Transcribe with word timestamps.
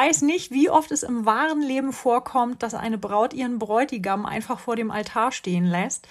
Weiß 0.00 0.22
nicht, 0.22 0.52
wie 0.52 0.70
oft 0.70 0.92
es 0.92 1.02
im 1.02 1.26
wahren 1.26 1.60
Leben 1.60 1.92
vorkommt, 1.92 2.62
dass 2.62 2.74
eine 2.74 2.98
Braut 2.98 3.34
ihren 3.34 3.58
Bräutigam 3.58 4.26
einfach 4.26 4.60
vor 4.60 4.76
dem 4.76 4.92
Altar 4.92 5.32
stehen 5.32 5.64
lässt. 5.64 6.06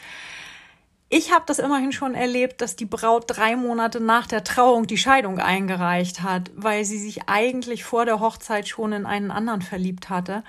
Ich 1.07 1.31
habe 1.31 1.45
das 1.47 1.59
immerhin 1.59 1.93
schon 1.93 2.13
erlebt, 2.13 2.59
dass 2.59 2.75
die 2.75 2.83
Braut 2.83 3.23
drei 3.27 3.55
Monate 3.55 4.01
nach 4.01 4.27
der 4.27 4.43
Trauung 4.43 4.87
die 4.87 4.97
Scheidung 4.97 5.39
eingereicht 5.39 6.21
hat, 6.21 6.51
weil 6.53 6.83
sie 6.83 6.97
sich 6.97 7.29
eigentlich 7.29 7.85
vor 7.85 8.03
der 8.03 8.19
Hochzeit 8.19 8.67
schon 8.67 8.91
in 8.91 9.05
einen 9.05 9.31
anderen 9.31 9.61
verliebt 9.61 10.09
hatte 10.09 10.43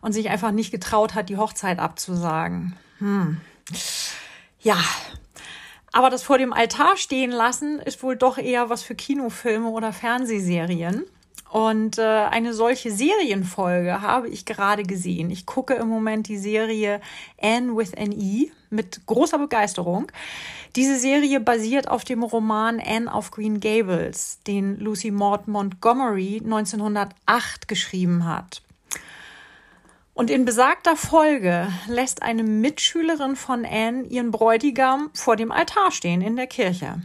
und 0.00 0.14
sich 0.14 0.30
einfach 0.30 0.52
nicht 0.52 0.70
getraut 0.70 1.14
hat, 1.14 1.28
die 1.28 1.36
Hochzeit 1.36 1.80
abzusagen. 1.80 2.74
Hm. 3.00 3.38
Ja. 4.60 4.78
Aber 5.92 6.08
das 6.08 6.22
vor 6.22 6.38
dem 6.38 6.54
Altar 6.54 6.96
stehen 6.96 7.32
lassen 7.32 7.80
ist 7.80 8.02
wohl 8.02 8.16
doch 8.16 8.38
eher 8.38 8.70
was 8.70 8.82
für 8.82 8.94
Kinofilme 8.94 9.68
oder 9.68 9.92
Fernsehserien. 9.92 11.04
Und 11.50 11.98
äh, 11.98 12.02
eine 12.02 12.52
solche 12.52 12.90
Serienfolge 12.90 14.02
habe 14.02 14.28
ich 14.28 14.44
gerade 14.44 14.82
gesehen. 14.82 15.30
Ich 15.30 15.46
gucke 15.46 15.74
im 15.74 15.88
Moment 15.88 16.28
die 16.28 16.36
Serie 16.36 17.00
Anne 17.40 17.74
with 17.74 17.94
an 17.96 18.12
E 18.12 18.50
mit 18.70 19.06
großer 19.06 19.38
Begeisterung. 19.38 20.12
Diese 20.76 20.98
Serie 20.98 21.40
basiert 21.40 21.88
auf 21.88 22.04
dem 22.04 22.22
Roman 22.22 22.80
Anne 22.80 23.10
of 23.10 23.30
Green 23.30 23.60
Gables, 23.60 24.40
den 24.46 24.78
Lucy 24.78 25.10
Maud 25.10 25.48
Montgomery 25.48 26.42
1908 26.44 27.66
geschrieben 27.66 28.26
hat. 28.26 28.62
Und 30.12 30.30
in 30.30 30.44
besagter 30.44 30.96
Folge 30.96 31.68
lässt 31.86 32.22
eine 32.22 32.42
Mitschülerin 32.42 33.36
von 33.36 33.64
Anne 33.64 34.02
ihren 34.02 34.32
Bräutigam 34.32 35.10
vor 35.14 35.36
dem 35.36 35.50
Altar 35.50 35.92
stehen 35.92 36.20
in 36.20 36.36
der 36.36 36.48
Kirche. 36.48 37.00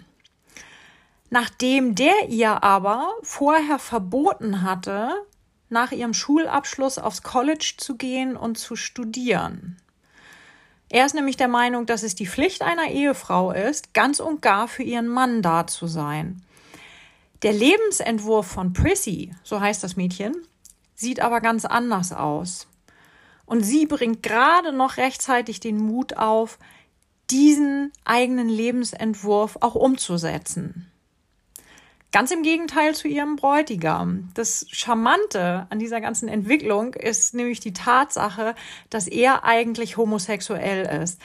Nachdem 1.33 1.95
der 1.95 2.29
ihr 2.29 2.63
aber 2.63 3.11
vorher 3.23 3.79
verboten 3.79 4.61
hatte, 4.61 5.09
nach 5.67 5.91
ihrem 5.91 6.13
Schulabschluss 6.13 6.99
aufs 6.99 7.23
College 7.23 7.73
zu 7.77 7.95
gehen 7.97 8.37
und 8.37 8.59
zu 8.59 8.75
studieren. 8.75 9.77
Er 10.89 11.07
ist 11.07 11.15
nämlich 11.15 11.35
der 11.35 11.47
Meinung, 11.47 11.87
dass 11.87 12.03
es 12.03 12.13
die 12.13 12.27
Pflicht 12.27 12.61
einer 12.61 12.91
Ehefrau 12.91 13.51
ist, 13.51 13.95
ganz 13.95 14.19
und 14.19 14.43
gar 14.43 14.67
für 14.67 14.83
ihren 14.83 15.07
Mann 15.07 15.41
da 15.41 15.65
zu 15.65 15.87
sein. 15.87 16.43
Der 17.41 17.53
Lebensentwurf 17.53 18.45
von 18.45 18.73
Prissy, 18.73 19.33
so 19.43 19.59
heißt 19.59 19.83
das 19.83 19.95
Mädchen, 19.95 20.35
sieht 20.93 21.19
aber 21.19 21.41
ganz 21.41 21.65
anders 21.65 22.13
aus. 22.13 22.67
Und 23.47 23.63
sie 23.63 23.87
bringt 23.87 24.21
gerade 24.21 24.71
noch 24.71 24.97
rechtzeitig 24.97 25.59
den 25.59 25.77
Mut 25.77 26.15
auf, 26.15 26.59
diesen 27.31 27.91
eigenen 28.05 28.49
Lebensentwurf 28.49 29.57
auch 29.61 29.73
umzusetzen. 29.73 30.91
Ganz 32.13 32.29
im 32.29 32.43
Gegenteil 32.43 32.93
zu 32.93 33.07
ihrem 33.07 33.37
Bräutigam. 33.37 34.29
Das 34.35 34.67
Charmante 34.69 35.65
an 35.71 35.79
dieser 35.79 35.99
ganzen 35.99 36.29
Entwicklung 36.29 36.93
ist 36.93 37.33
nämlich 37.33 37.59
die 37.59 37.73
Tatsache, 37.73 38.53
dass 38.91 39.07
er 39.07 39.43
eigentlich 39.43 39.97
homosexuell 39.97 41.01
ist 41.01 41.19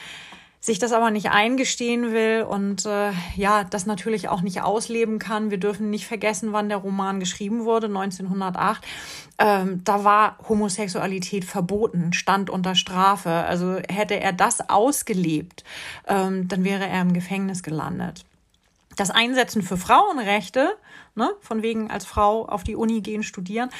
sich 0.60 0.80
das 0.80 0.92
aber 0.92 1.12
nicht 1.12 1.30
eingestehen 1.30 2.12
will 2.12 2.42
und 2.42 2.84
äh, 2.84 3.12
ja, 3.36 3.62
das 3.62 3.86
natürlich 3.86 4.28
auch 4.28 4.42
nicht 4.42 4.60
ausleben 4.60 5.20
kann. 5.20 5.52
Wir 5.52 5.58
dürfen 5.58 5.88
nicht 5.88 6.06
vergessen, 6.06 6.52
wann 6.52 6.68
der 6.68 6.78
Roman 6.78 7.20
geschrieben 7.20 7.64
wurde, 7.64 7.86
1908. 7.86 8.84
Ähm, 9.38 9.82
da 9.84 10.02
war 10.02 10.36
Homosexualität 10.48 11.44
verboten, 11.44 12.12
stand 12.12 12.50
unter 12.50 12.74
Strafe. 12.74 13.30
Also 13.30 13.76
hätte 13.88 14.18
er 14.18 14.32
das 14.32 14.68
ausgelebt, 14.68 15.62
ähm, 16.08 16.48
dann 16.48 16.64
wäre 16.64 16.88
er 16.88 17.02
im 17.02 17.12
Gefängnis 17.12 17.62
gelandet 17.62 18.24
das 18.98 19.10
Einsetzen 19.10 19.62
für 19.62 19.76
Frauenrechte, 19.76 20.76
ne, 21.14 21.30
von 21.40 21.62
wegen 21.62 21.90
als 21.90 22.04
Frau 22.04 22.46
auf 22.46 22.64
die 22.64 22.76
Uni 22.76 23.00
gehen, 23.00 23.22
studieren, 23.22 23.70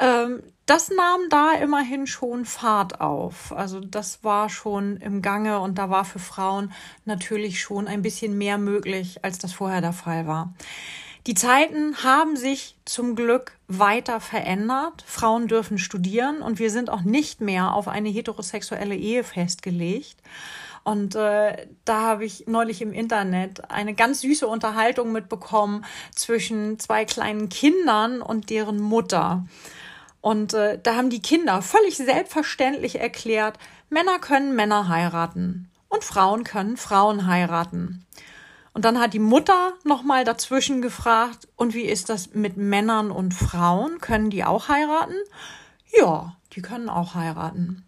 ähm, 0.00 0.42
das 0.66 0.90
nahm 0.90 1.20
da 1.30 1.52
immerhin 1.52 2.06
schon 2.06 2.44
Fahrt 2.44 3.00
auf. 3.00 3.52
Also 3.52 3.80
das 3.80 4.24
war 4.24 4.48
schon 4.50 4.96
im 4.96 5.22
Gange 5.22 5.60
und 5.60 5.78
da 5.78 5.90
war 5.90 6.04
für 6.04 6.18
Frauen 6.18 6.72
natürlich 7.04 7.60
schon 7.60 7.86
ein 7.86 8.02
bisschen 8.02 8.36
mehr 8.36 8.58
möglich, 8.58 9.24
als 9.24 9.38
das 9.38 9.52
vorher 9.52 9.80
der 9.80 9.92
Fall 9.92 10.26
war. 10.26 10.54
Die 11.26 11.34
Zeiten 11.34 12.04
haben 12.04 12.36
sich 12.36 12.76
zum 12.84 13.16
Glück 13.16 13.58
weiter 13.66 14.20
verändert. 14.20 15.02
Frauen 15.06 15.48
dürfen 15.48 15.78
studieren 15.78 16.40
und 16.40 16.58
wir 16.58 16.70
sind 16.70 16.90
auch 16.90 17.02
nicht 17.02 17.40
mehr 17.40 17.74
auf 17.74 17.88
eine 17.88 18.08
heterosexuelle 18.08 18.94
Ehe 18.94 19.24
festgelegt. 19.24 20.16
Und 20.86 21.16
äh, 21.16 21.66
da 21.84 22.02
habe 22.02 22.24
ich 22.24 22.46
neulich 22.46 22.80
im 22.80 22.92
Internet 22.92 23.72
eine 23.72 23.92
ganz 23.92 24.20
süße 24.20 24.46
Unterhaltung 24.46 25.10
mitbekommen 25.10 25.84
zwischen 26.14 26.78
zwei 26.78 27.04
kleinen 27.04 27.48
Kindern 27.48 28.22
und 28.22 28.50
deren 28.50 28.78
Mutter. 28.80 29.44
Und 30.20 30.54
äh, 30.54 30.78
da 30.80 30.94
haben 30.94 31.10
die 31.10 31.20
Kinder 31.20 31.60
völlig 31.60 31.96
selbstverständlich 31.96 33.00
erklärt, 33.00 33.58
Männer 33.90 34.20
können 34.20 34.54
Männer 34.54 34.86
heiraten 34.86 35.72
und 35.88 36.04
Frauen 36.04 36.44
können 36.44 36.76
Frauen 36.76 37.26
heiraten. 37.26 38.06
Und 38.72 38.84
dann 38.84 39.00
hat 39.00 39.12
die 39.12 39.18
Mutter 39.18 39.72
nochmal 39.82 40.22
dazwischen 40.22 40.82
gefragt, 40.82 41.48
und 41.56 41.74
wie 41.74 41.86
ist 41.86 42.10
das 42.10 42.32
mit 42.32 42.56
Männern 42.56 43.10
und 43.10 43.34
Frauen? 43.34 43.98
Können 44.00 44.30
die 44.30 44.44
auch 44.44 44.68
heiraten? 44.68 45.16
Ja, 45.98 46.36
die 46.52 46.62
können 46.62 46.88
auch 46.88 47.16
heiraten. 47.16 47.85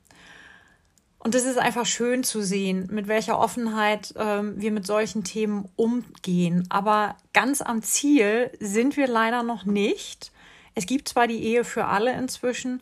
Und 1.29 1.35
es 1.35 1.45
ist 1.45 1.59
einfach 1.59 1.85
schön 1.85 2.25
zu 2.25 2.41
sehen, 2.41 2.89
mit 2.91 3.07
welcher 3.07 3.39
Offenheit 3.39 4.15
ähm, 4.17 4.55
wir 4.57 4.73
mit 4.73 4.87
solchen 4.87 5.25
Themen 5.25 5.69
umgehen. 5.77 6.65
Aber 6.71 7.17
ganz 7.35 7.61
am 7.61 7.83
Ziel 7.83 8.51
sind 8.61 8.97
wir 8.97 9.07
leider 9.07 9.43
noch 9.43 9.67
nicht. 9.67 10.33
Es 10.75 10.87
gibt 10.87 11.07
zwar 11.07 11.27
die 11.27 11.43
Ehe 11.43 11.65
für 11.65 11.85
alle 11.85 12.17
inzwischen, 12.17 12.81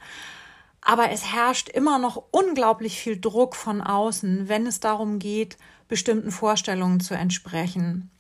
aber 0.81 1.11
es 1.11 1.35
herrscht 1.35 1.69
immer 1.71 1.99
noch 1.99 2.23
unglaublich 2.31 3.01
viel 3.01 3.21
Druck 3.21 3.57
von 3.57 3.81
außen, 3.81 4.49
wenn 4.49 4.69
es 4.69 4.79
darum 4.79 5.19
geht, 5.19 5.57
bestimmten 5.89 6.31
Vorstellungen 6.31 7.01
zu 7.01 7.15
entsprechen. 7.15 8.13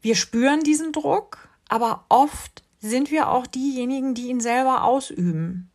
Wir 0.00 0.16
spüren 0.16 0.64
diesen 0.64 0.90
Druck, 0.90 1.48
aber 1.68 2.06
oft 2.08 2.64
sind 2.80 3.12
wir 3.12 3.28
auch 3.28 3.46
diejenigen, 3.46 4.14
die 4.14 4.30
ihn 4.30 4.40
selber 4.40 4.82
ausüben. 4.82 5.70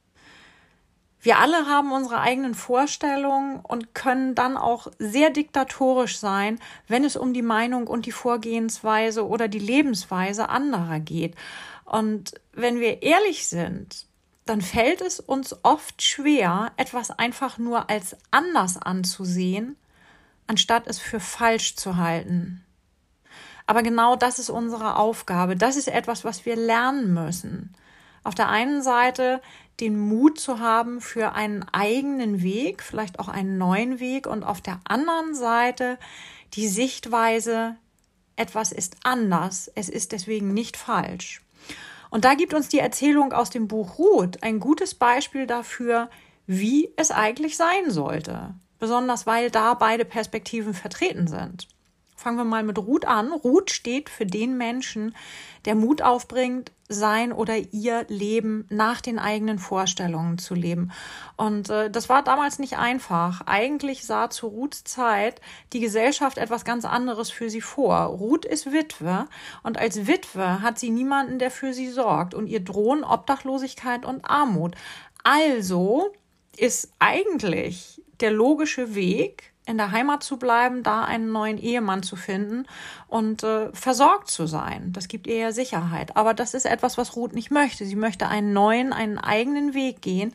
Wir 1.28 1.40
alle 1.40 1.66
haben 1.66 1.92
unsere 1.92 2.22
eigenen 2.22 2.56
Vorstellungen 2.56 3.60
und 3.60 3.94
können 3.94 4.34
dann 4.34 4.56
auch 4.56 4.88
sehr 4.98 5.30
diktatorisch 5.30 6.20
sein, 6.20 6.58
wenn 6.88 7.04
es 7.04 7.18
um 7.18 7.34
die 7.34 7.42
Meinung 7.42 7.88
und 7.88 8.06
die 8.06 8.14
Vorgehensweise 8.14 9.28
oder 9.28 9.50
die 9.50 9.60
Lebensweise 9.60 10.48
anderer 10.48 11.02
geht. 11.02 11.36
Und 11.84 12.36
wenn 12.54 12.80
wir 12.80 13.02
ehrlich 13.04 13.46
sind, 13.50 14.06
dann 14.46 14.62
fällt 14.62 15.02
es 15.02 15.20
uns 15.20 15.54
oft 15.64 16.02
schwer, 16.02 16.72
etwas 16.78 17.12
einfach 17.12 17.58
nur 17.58 17.90
als 17.90 18.16
anders 18.32 18.78
anzusehen, 18.78 19.76
anstatt 20.48 20.88
es 20.88 20.98
für 20.98 21.20
falsch 21.20 21.76
zu 21.76 21.98
halten. 21.98 22.64
Aber 23.66 23.84
genau 23.84 24.16
das 24.16 24.40
ist 24.40 24.50
unsere 24.50 24.96
Aufgabe. 24.96 25.58
Das 25.58 25.76
ist 25.76 25.90
etwas, 25.90 26.24
was 26.24 26.46
wir 26.46 26.56
lernen 26.56 27.14
müssen. 27.14 27.76
Auf 28.28 28.36
der 28.36 28.50
einen 28.50 28.82
Seite 28.82 29.42
den 29.80 29.98
Mut 29.98 30.38
zu 30.38 30.60
haben 30.60 31.00
für 31.00 31.32
einen 31.32 31.64
eigenen 31.72 32.42
Weg, 32.42 32.84
vielleicht 32.84 33.20
auch 33.20 33.30
einen 33.30 33.58
neuen 33.58 34.02
Weg 34.02 34.28
und 34.28 34.44
auf 34.44 34.60
der 34.60 34.82
anderen 34.84 35.34
Seite 35.34 35.98
die 36.52 36.68
Sichtweise, 36.68 37.78
etwas 38.36 38.74
ist 38.74 38.98
anders, 39.04 39.72
es 39.76 39.88
ist 39.88 40.12
deswegen 40.12 40.54
nicht 40.54 40.76
falsch. 40.76 41.42
Und 42.10 42.26
da 42.26 42.34
gibt 42.34 42.54
uns 42.54 42.68
die 42.68 42.80
Erzählung 42.80 43.32
aus 43.32 43.50
dem 43.50 43.70
Buch 43.70 43.98
Ruth 43.98 44.44
ein 44.44 44.60
gutes 44.60 44.94
Beispiel 44.94 45.48
dafür, 45.48 46.10
wie 46.48 46.92
es 46.98 47.12
eigentlich 47.12 47.56
sein 47.56 47.92
sollte, 47.92 48.56
besonders 48.78 49.26
weil 49.26 49.52
da 49.52 49.74
beide 49.74 50.04
Perspektiven 50.04 50.74
vertreten 50.74 51.28
sind. 51.28 51.70
Fangen 52.18 52.38
wir 52.38 52.46
mal 52.46 52.64
mit 52.64 52.80
Ruth 52.80 53.06
an. 53.06 53.32
Ruth 53.32 53.70
steht 53.70 54.10
für 54.10 54.26
den 54.26 54.58
Menschen, 54.58 55.16
der 55.66 55.76
Mut 55.76 56.02
aufbringt, 56.02 56.72
sein 56.90 57.32
oder 57.32 57.58
ihr 57.58 58.06
Leben 58.08 58.66
nach 58.70 59.02
den 59.02 59.20
eigenen 59.20 59.60
Vorstellungen 59.60 60.38
zu 60.38 60.56
leben. 60.56 60.92
Und 61.36 61.70
äh, 61.70 61.92
das 61.92 62.10
war 62.10 62.24
damals 62.24 62.60
nicht 62.60 62.78
einfach. 62.78 63.42
Eigentlich 63.46 64.06
sah 64.06 64.30
zu 64.30 64.48
Ruths 64.48 64.84
Zeit 64.84 65.42
die 65.74 65.80
Gesellschaft 65.80 66.38
etwas 66.38 66.66
ganz 66.66 66.86
anderes 66.86 67.30
für 67.30 67.50
sie 67.50 67.62
vor. 67.62 67.98
Ruth 67.98 68.46
ist 68.46 68.72
Witwe 68.72 69.28
und 69.64 69.78
als 69.78 70.08
Witwe 70.08 70.62
hat 70.62 70.80
sie 70.80 70.90
niemanden, 70.90 71.40
der 71.40 71.52
für 71.52 71.74
sie 71.74 71.90
sorgt 71.90 72.34
und 72.34 72.48
ihr 72.48 72.62
drohen 72.62 73.04
Obdachlosigkeit 73.04 74.06
und 74.06 74.26
Armut. 74.26 74.76
Also 75.24 76.14
ist 76.56 76.94
eigentlich 76.98 78.02
der 78.22 78.32
logische 78.32 78.96
Weg, 78.96 79.54
in 79.68 79.78
der 79.78 79.92
Heimat 79.92 80.24
zu 80.24 80.38
bleiben, 80.38 80.82
da 80.82 81.04
einen 81.04 81.32
neuen 81.32 81.58
Ehemann 81.58 82.02
zu 82.02 82.16
finden 82.16 82.66
und 83.08 83.44
äh, 83.44 83.70
versorgt 83.74 84.30
zu 84.30 84.48
sein. 84.48 84.94
Das 84.94 85.10
gibt 85.10 85.28
ihr 85.28 85.38
ja 85.38 85.52
Sicherheit. 85.52 86.16
Aber 86.16 86.34
das 86.34 86.54
ist 86.54 86.66
etwas, 86.66 86.98
was 86.98 87.16
Ruth 87.16 87.34
nicht 87.34 87.52
möchte. 87.52 87.86
Sie 87.86 87.98
möchte 87.98 88.30
einen 88.30 88.54
neuen, 88.54 88.94
einen 88.94 89.18
eigenen 89.18 89.74
Weg 89.74 90.02
gehen. 90.02 90.34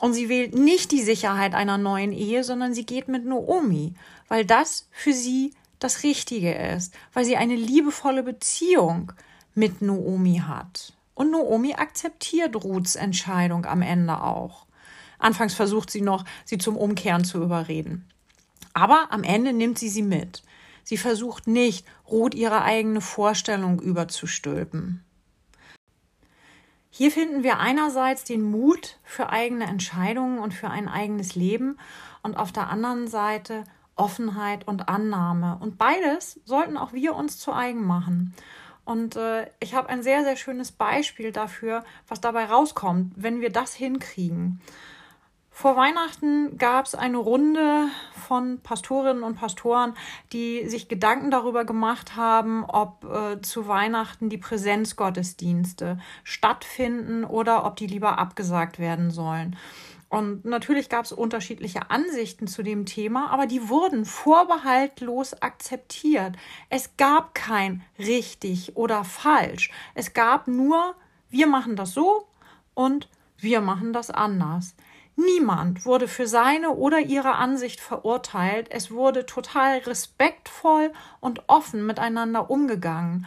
Und 0.00 0.14
sie 0.14 0.28
wählt 0.28 0.54
nicht 0.54 0.90
die 0.90 1.02
Sicherheit 1.02 1.54
einer 1.54 1.78
neuen 1.78 2.12
Ehe, 2.12 2.42
sondern 2.42 2.74
sie 2.74 2.84
geht 2.84 3.06
mit 3.06 3.24
Noomi, 3.24 3.94
weil 4.26 4.44
das 4.44 4.88
für 4.90 5.12
sie 5.12 5.54
das 5.78 6.02
Richtige 6.02 6.52
ist, 6.52 6.92
weil 7.12 7.24
sie 7.24 7.36
eine 7.36 7.54
liebevolle 7.54 8.24
Beziehung 8.24 9.12
mit 9.54 9.82
Noomi 9.82 10.42
hat. 10.46 10.94
Und 11.14 11.30
Noomi 11.30 11.74
akzeptiert 11.74 12.56
Ruths 12.56 12.96
Entscheidung 12.96 13.66
am 13.66 13.82
Ende 13.82 14.20
auch. 14.20 14.66
Anfangs 15.20 15.54
versucht 15.54 15.90
sie 15.90 16.00
noch, 16.00 16.24
sie 16.44 16.58
zum 16.58 16.76
Umkehren 16.76 17.24
zu 17.24 17.40
überreden. 17.40 18.11
Aber 18.74 19.08
am 19.10 19.24
Ende 19.24 19.52
nimmt 19.52 19.78
sie 19.78 19.88
sie 19.88 20.02
mit. 20.02 20.42
Sie 20.84 20.96
versucht 20.96 21.46
nicht, 21.46 21.86
Ruth 22.08 22.34
ihre 22.34 22.62
eigene 22.62 23.00
Vorstellung 23.00 23.80
überzustülpen. 23.80 25.04
Hier 26.90 27.10
finden 27.10 27.42
wir 27.42 27.58
einerseits 27.58 28.24
den 28.24 28.42
Mut 28.42 28.98
für 29.02 29.30
eigene 29.30 29.64
Entscheidungen 29.64 30.38
und 30.38 30.52
für 30.52 30.68
ein 30.68 30.88
eigenes 30.88 31.34
Leben 31.34 31.78
und 32.22 32.36
auf 32.36 32.52
der 32.52 32.68
anderen 32.68 33.08
Seite 33.08 33.64
Offenheit 33.96 34.66
und 34.66 34.88
Annahme. 34.88 35.56
Und 35.60 35.78
beides 35.78 36.40
sollten 36.44 36.76
auch 36.76 36.92
wir 36.92 37.14
uns 37.14 37.38
zu 37.38 37.52
eigen 37.52 37.84
machen. 37.86 38.34
Und 38.84 39.16
äh, 39.16 39.46
ich 39.60 39.74
habe 39.74 39.88
ein 39.88 40.02
sehr, 40.02 40.24
sehr 40.24 40.36
schönes 40.36 40.72
Beispiel 40.72 41.32
dafür, 41.32 41.84
was 42.08 42.20
dabei 42.20 42.46
rauskommt, 42.46 43.12
wenn 43.16 43.40
wir 43.40 43.50
das 43.50 43.74
hinkriegen. 43.74 44.60
Vor 45.54 45.76
Weihnachten 45.76 46.56
gab 46.56 46.86
es 46.86 46.94
eine 46.94 47.18
Runde 47.18 47.88
von 48.26 48.60
Pastorinnen 48.62 49.22
und 49.22 49.36
Pastoren, 49.36 49.94
die 50.32 50.66
sich 50.66 50.88
Gedanken 50.88 51.30
darüber 51.30 51.66
gemacht 51.66 52.16
haben, 52.16 52.64
ob 52.64 53.04
äh, 53.04 53.40
zu 53.42 53.68
Weihnachten 53.68 54.30
die 54.30 54.38
Präsenzgottesdienste 54.38 56.00
stattfinden 56.24 57.24
oder 57.24 57.66
ob 57.66 57.76
die 57.76 57.86
lieber 57.86 58.18
abgesagt 58.18 58.78
werden 58.78 59.10
sollen. 59.10 59.56
Und 60.08 60.46
natürlich 60.46 60.88
gab 60.88 61.04
es 61.04 61.12
unterschiedliche 61.12 61.90
Ansichten 61.90 62.46
zu 62.46 62.62
dem 62.62 62.86
Thema, 62.86 63.30
aber 63.30 63.46
die 63.46 63.68
wurden 63.68 64.06
vorbehaltlos 64.06 65.40
akzeptiert. 65.42 66.34
Es 66.70 66.96
gab 66.96 67.34
kein 67.34 67.84
richtig 67.98 68.76
oder 68.76 69.04
falsch. 69.04 69.70
Es 69.94 70.14
gab 70.14 70.48
nur, 70.48 70.94
wir 71.28 71.46
machen 71.46 71.76
das 71.76 71.92
so 71.92 72.26
und 72.74 73.08
wir 73.38 73.60
machen 73.60 73.92
das 73.92 74.10
anders. 74.10 74.74
Niemand 75.16 75.84
wurde 75.84 76.08
für 76.08 76.26
seine 76.26 76.70
oder 76.70 77.00
ihre 77.00 77.34
Ansicht 77.34 77.80
verurteilt. 77.80 78.68
Es 78.70 78.90
wurde 78.90 79.26
total 79.26 79.78
respektvoll 79.78 80.92
und 81.20 81.42
offen 81.48 81.84
miteinander 81.86 82.50
umgegangen. 82.50 83.26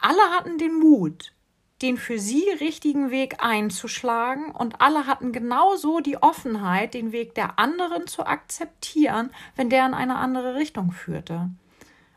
Alle 0.00 0.22
hatten 0.30 0.58
den 0.58 0.74
Mut, 0.74 1.34
den 1.82 1.96
für 1.96 2.18
sie 2.18 2.48
richtigen 2.60 3.10
Weg 3.10 3.42
einzuschlagen 3.42 4.50
und 4.52 4.80
alle 4.80 5.06
hatten 5.06 5.32
genauso 5.32 6.00
die 6.00 6.20
Offenheit, 6.22 6.94
den 6.94 7.12
Weg 7.12 7.34
der 7.34 7.58
anderen 7.58 8.06
zu 8.06 8.24
akzeptieren, 8.24 9.30
wenn 9.54 9.70
der 9.70 9.86
in 9.86 9.94
eine 9.94 10.16
andere 10.16 10.54
Richtung 10.54 10.92
führte. 10.92 11.50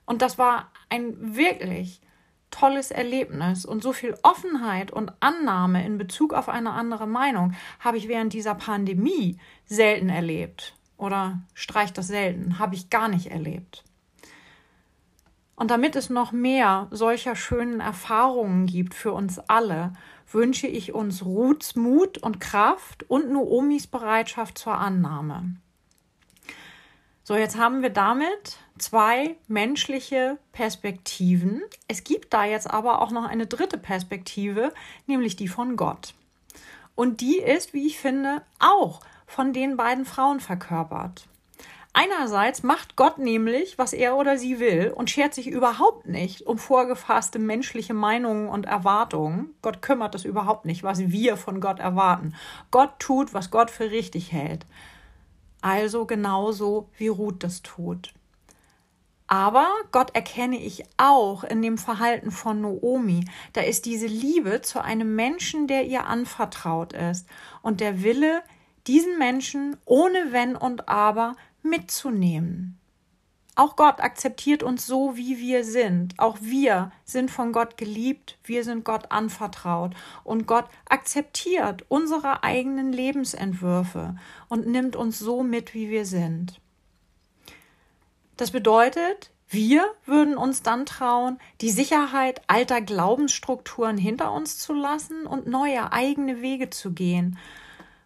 Und 0.06 0.22
das 0.22 0.38
war 0.38 0.72
ein 0.90 1.36
wirklich 1.36 2.02
tolles 2.52 2.92
Erlebnis 2.92 3.66
und 3.66 3.82
so 3.82 3.94
viel 3.94 4.16
Offenheit 4.24 4.92
und 4.92 5.14
Annahme 5.20 5.86
in 5.86 5.98
Bezug 5.98 6.34
auf 6.34 6.50
eine 6.50 6.72
andere 6.72 7.08
Meinung 7.08 7.54
habe 7.80 7.98
ich 7.98 8.08
während 8.08 8.34
dieser 8.34 8.56
Pandemie 8.56 9.38
selten 9.66 10.10
erlebt. 10.10 10.76
Oder 10.98 11.42
streicht 11.56 11.98
das 11.98 12.08
selten, 12.08 12.60
habe 12.60 12.76
ich 12.76 12.92
gar 12.92 13.08
nicht 13.08 13.28
erlebt. 13.28 13.84
Und 15.56 15.72
damit 15.72 15.96
es 15.96 16.10
noch 16.10 16.32
mehr 16.32 16.88
solcher 16.92 17.36
schönen 17.36 17.82
Erfahrungen 17.82 18.66
gibt 18.66 18.94
für 18.94 19.12
uns 19.12 19.40
alle, 19.40 19.94
wünsche 20.32 20.68
ich 20.68 20.94
uns 20.94 21.26
Ruths 21.26 21.76
Mut 21.76 22.18
und 22.18 22.40
Kraft 22.40 23.04
und 23.10 23.32
Noomis 23.32 23.88
Bereitschaft 23.88 24.58
zur 24.58 24.78
Annahme. 24.78 25.56
So, 27.24 27.36
jetzt 27.36 27.58
haben 27.58 27.84
wir 27.84 27.92
damit 27.92 28.58
zwei 28.80 29.36
menschliche 29.48 30.40
Perspektiven. 30.54 31.62
Es 31.88 32.04
gibt 32.04 32.34
da 32.34 32.46
jetzt 32.46 32.70
aber 32.70 33.00
auch 33.02 33.12
noch 33.12 33.26
eine 33.26 33.46
dritte 33.46 33.78
Perspektive, 33.78 34.74
nämlich 35.06 35.36
die 35.36 35.48
von 35.48 35.76
Gott. 35.76 36.16
Und 36.96 37.22
die 37.22 37.38
ist, 37.38 37.74
wie 37.74 37.86
ich 37.86 38.00
finde, 38.00 38.42
auch 38.60 39.02
von 39.28 39.54
den 39.54 39.78
beiden 39.78 40.06
Frauen 40.06 40.40
verkörpert. 40.40 41.28
Einerseits 41.94 42.64
macht 42.64 42.96
Gott 42.96 43.18
nämlich, 43.18 43.78
was 43.78 43.94
er 43.94 44.16
oder 44.16 44.38
sie 44.38 44.60
will 44.60 44.94
und 44.96 45.10
schert 45.10 45.34
sich 45.34 45.48
überhaupt 45.48 46.08
nicht 46.08 46.48
um 46.48 46.58
vorgefasste 46.58 47.38
menschliche 47.38 47.94
Meinungen 47.94 48.48
und 48.48 48.66
Erwartungen. 48.66 49.54
Gott 49.62 49.82
kümmert 49.82 50.16
es 50.16 50.24
überhaupt 50.24 50.66
nicht, 50.66 50.84
was 50.84 51.12
wir 51.12 51.36
von 51.36 51.60
Gott 51.60 51.80
erwarten. 51.80 52.34
Gott 52.72 52.92
tut, 53.00 53.34
was 53.34 53.52
Gott 53.52 53.70
für 53.70 53.92
richtig 53.92 54.32
hält. 54.32 54.66
Also 55.62 56.06
genauso 56.06 56.90
wie 56.98 57.08
Ruth 57.08 57.44
das 57.44 57.62
tut. 57.62 58.14
Aber 59.32 59.70
Gott 59.94 60.14
erkenne 60.14 60.60
ich 60.60 60.84
auch 60.98 61.46
in 61.46 61.62
dem 61.62 61.78
Verhalten 61.78 62.32
von 62.32 62.60
Noomi. 62.60 63.24
Da 63.54 63.62
ist 63.62 63.86
diese 63.86 64.08
Liebe 64.08 64.62
zu 64.62 64.84
einem 64.84 65.16
Menschen, 65.16 65.68
der 65.68 65.86
ihr 65.86 66.06
anvertraut 66.06 66.92
ist 66.92 67.28
und 67.62 67.80
der 67.80 68.04
Wille, 68.04 68.44
diesen 68.88 69.18
Menschen 69.18 69.78
ohne 69.86 70.32
Wenn 70.32 70.58
und 70.58 70.90
Aber 70.90 71.38
mitzunehmen. 71.64 72.81
Auch 73.56 73.76
Gott 73.76 74.00
akzeptiert 74.00 74.64
uns 74.64 74.88
so, 74.88 75.18
wie 75.18 75.38
wir 75.38 75.66
sind. 75.66 76.18
Auch 76.18 76.38
wir 76.40 76.92
sind 77.04 77.30
von 77.30 77.52
Gott 77.52 77.78
geliebt, 77.78 78.38
wir 78.44 78.64
sind 78.64 78.86
Gott 78.86 79.12
anvertraut. 79.12 79.94
Und 80.24 80.48
Gott 80.48 80.66
akzeptiert 80.88 81.84
unsere 81.90 82.44
eigenen 82.44 82.94
Lebensentwürfe 82.94 84.16
und 84.48 84.68
nimmt 84.68 84.96
uns 84.96 85.20
so 85.20 85.44
mit, 85.44 85.74
wie 85.74 85.90
wir 85.90 86.06
sind. 86.06 86.62
Das 88.38 88.52
bedeutet, 88.52 89.32
wir 89.50 89.84
würden 90.06 90.38
uns 90.38 90.64
dann 90.64 90.86
trauen, 90.86 91.38
die 91.60 91.72
Sicherheit 91.72 92.42
alter 92.48 92.80
Glaubensstrukturen 92.80 93.98
hinter 93.98 94.32
uns 94.32 94.60
zu 94.60 94.72
lassen 94.72 95.28
und 95.28 95.46
neue 95.46 95.92
eigene 95.92 96.42
Wege 96.42 96.70
zu 96.70 96.94
gehen 96.94 97.38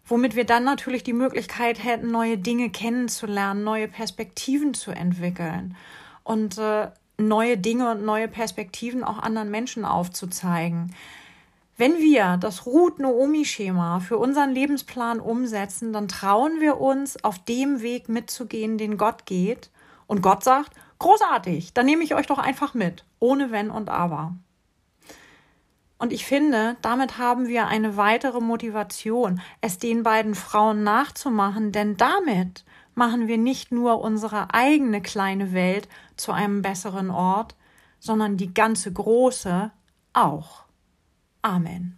womit 0.08 0.36
wir 0.36 0.46
dann 0.46 0.64
natürlich 0.64 1.04
die 1.04 1.14
Möglichkeit 1.14 1.84
hätten, 1.84 2.12
neue 2.12 2.38
Dinge 2.38 2.70
kennenzulernen, 2.70 3.64
neue 3.64 3.88
Perspektiven 3.88 4.74
zu 4.74 4.92
entwickeln 4.92 5.76
und 6.24 6.58
äh, 6.58 6.90
neue 7.18 7.58
Dinge 7.58 7.92
und 7.92 8.04
neue 8.04 8.28
Perspektiven 8.28 9.04
auch 9.04 9.20
anderen 9.20 9.52
Menschen 9.52 9.86
aufzuzeigen. 9.86 10.94
Wenn 11.78 11.98
wir 11.98 12.38
das 12.38 12.66
Ruth-Noomi-Schema 12.66 14.00
für 14.00 14.18
unseren 14.18 14.52
Lebensplan 14.52 15.20
umsetzen, 15.20 15.92
dann 15.92 16.08
trauen 16.08 16.62
wir 16.62 16.80
uns, 16.80 17.22
auf 17.24 17.38
dem 17.40 17.82
Weg 17.82 18.08
mitzugehen, 18.08 18.78
den 18.78 18.98
Gott 18.98 19.26
geht. 19.26 19.70
Und 20.08 20.22
Gott 20.22 20.44
sagt, 20.44 20.72
großartig, 21.00 21.74
dann 21.74 21.86
nehme 21.86 22.04
ich 22.04 22.16
euch 22.16 22.28
doch 22.28 22.38
einfach 22.38 22.76
mit, 22.76 23.04
ohne 23.20 23.52
Wenn 23.52 23.70
und 23.70 23.90
Aber. 23.90 24.36
Und 25.98 26.12
ich 26.12 26.26
finde, 26.26 26.76
damit 26.82 27.18
haben 27.18 27.48
wir 27.48 27.68
eine 27.68 27.96
weitere 27.96 28.42
Motivation, 28.42 29.42
es 29.62 29.78
den 29.78 30.04
beiden 30.04 30.36
Frauen 30.36 30.84
nachzumachen, 30.84 31.72
denn 31.72 31.96
damit 31.96 32.66
machen 32.96 33.28
wir 33.28 33.38
nicht 33.38 33.72
nur 33.72 34.02
unsere 34.02 34.54
eigene 34.54 35.02
kleine 35.02 35.54
Welt 35.54 35.88
zu 36.18 36.32
einem 36.32 36.62
besseren 36.62 37.10
Ort, 37.10 37.56
sondern 38.00 38.38
die 38.38 38.54
ganze 38.54 38.92
große 38.92 39.72
auch. 40.14 40.64
Amen. 41.42 41.98